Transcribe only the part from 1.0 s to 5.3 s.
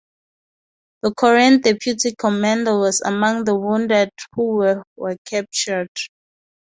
The Korean deputy commander was among the wounded who were